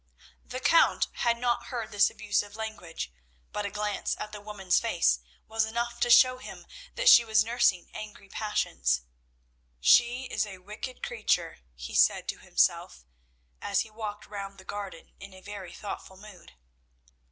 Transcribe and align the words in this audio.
The 0.43 0.59
Count 0.59 1.09
had 1.17 1.37
not 1.37 1.67
heard 1.67 1.91
this 1.91 2.09
abusive 2.09 2.55
language, 2.55 3.11
but 3.51 3.67
a 3.67 3.69
glance 3.69 4.15
at 4.19 4.31
the 4.31 4.41
woman's 4.41 4.79
face 4.79 5.19
was 5.47 5.63
enough 5.63 5.99
to 5.99 6.09
show 6.09 6.39
him 6.39 6.65
that 6.95 7.07
she 7.07 7.23
was 7.23 7.43
nursing 7.43 7.87
angry 7.93 8.27
passions. 8.27 9.03
"She 9.79 10.23
is 10.23 10.47
a 10.47 10.57
wicked 10.57 11.03
creature," 11.03 11.59
he 11.75 11.93
said 11.93 12.27
to 12.29 12.39
himself, 12.39 13.05
as 13.61 13.81
he 13.81 13.91
walked 13.91 14.25
round 14.25 14.57
the 14.57 14.65
garden 14.65 15.13
in 15.19 15.35
a 15.35 15.41
very 15.41 15.71
thoughtful 15.71 16.17
mood. 16.17 16.53